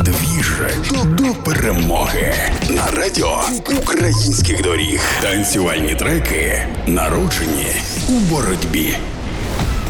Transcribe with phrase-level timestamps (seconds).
[0.00, 0.52] Двіж
[0.92, 2.34] до перемоги
[2.70, 3.40] на радіо
[3.82, 5.00] українських доріг.
[5.22, 7.66] Танцювальні треки народжені
[8.08, 8.96] у боротьбі.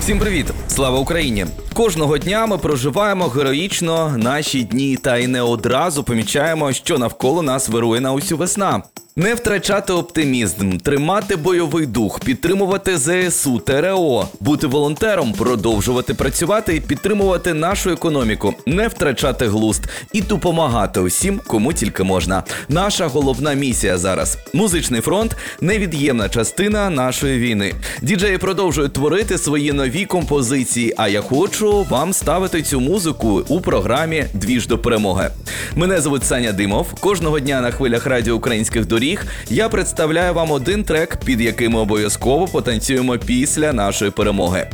[0.00, 0.46] Всім привіт!
[0.68, 1.46] Слава Україні!
[1.74, 7.68] Кожного дня ми проживаємо героїчно наші дні та й не одразу помічаємо, що навколо нас
[7.68, 8.82] вирує на усю весна.
[9.18, 17.54] Не втрачати оптимізм, тримати бойовий дух, підтримувати ЗСУ, ТРО, бути волонтером, продовжувати працювати і підтримувати
[17.54, 22.42] нашу економіку, не втрачати глузд і допомагати усім, кому тільки можна.
[22.68, 24.38] Наша головна місія зараз.
[24.54, 27.74] Музичний фронт невід'ємна частина нашої війни.
[28.02, 30.94] Діджеї продовжують творити свої нові композиції.
[30.96, 35.30] А я хочу вам ставити цю музику у програмі Двіж до перемоги.
[35.76, 36.94] Мене звуть Саня Димов.
[37.00, 39.07] Кожного дня на хвилях радіо українських доріг
[39.50, 44.70] я представляю вам один трек, під яким обов'язково потанцюємо після нашої перемоги.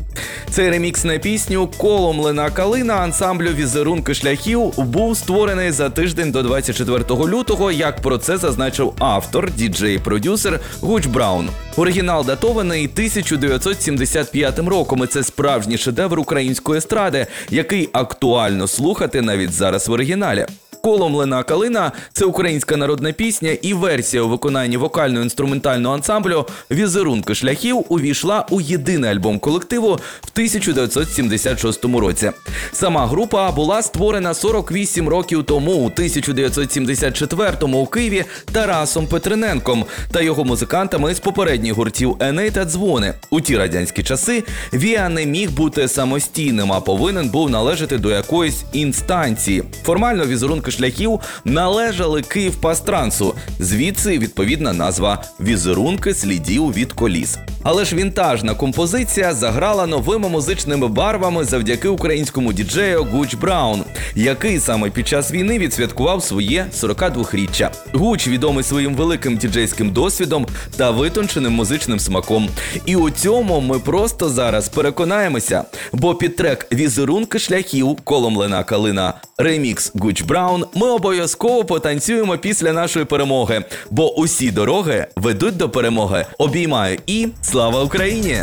[0.50, 6.42] Цей ремікс на пісню Коло млина калина ансамблю візерунки шляхів був створений за тиждень до
[6.42, 7.72] 24 лютого.
[7.72, 11.48] Як про це зазначив автор, діджей-продюсер Гуч Браун.
[11.76, 15.04] Оригінал датований 1975 роком.
[15.04, 20.46] і Це справжній шедевр української естради, який актуально слухати навіть зараз в оригіналі.
[20.84, 27.84] Коло млина калина це українська народна пісня, і версія у виконанні вокально-інструментального ансамблю Візерунки шляхів
[27.88, 29.88] увійшла у єдиний альбом колективу
[30.22, 32.30] в 1976 році.
[32.72, 40.44] Сама група була створена 48 років тому, у 1974-му у Києві Тарасом Петриненком та його
[40.44, 43.14] музикантами з попередніх гуртів Еней та Дзвони.
[43.30, 48.64] У ті радянські часи Віа не міг бути самостійним, а повинен був належати до якоїсь
[48.72, 49.62] інстанції.
[49.84, 57.38] Формально візерунки шляхів належали Київ Київпастрансу, звідси відповідна назва візерунки слідів від коліс.
[57.62, 64.90] Але ж вінтажна композиція заграла новими музичними барвами завдяки українському діджею Гуч Браун, який саме
[64.90, 67.70] під час війни відсвяткував своє 42-річчя.
[67.92, 72.48] Гуч відомий своїм великим діджейським досвідом та витонченим музичним смаком.
[72.86, 79.92] І у цьому ми просто зараз переконаємося, бо під трек візерунки шляхів коломлена калина ремікс
[79.94, 86.26] Гуч Браун ми обов'язково потанцюємо після нашої перемоги, бо усі дороги ведуть до перемоги.
[86.38, 88.42] Обіймаю і слава Україні!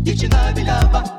[0.00, 1.18] Дівчина білява,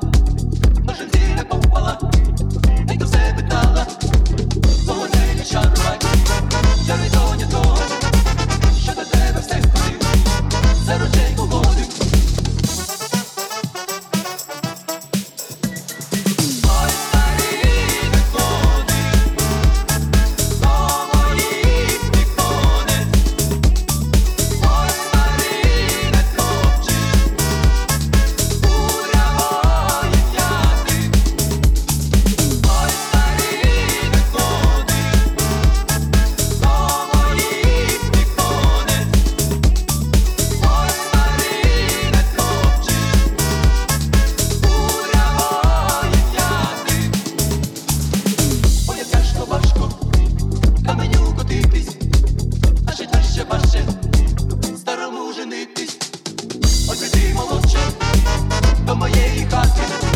[59.20, 60.09] до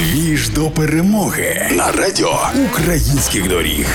[0.00, 2.38] Двіж до перемоги на радіо
[2.70, 3.86] українських доріг.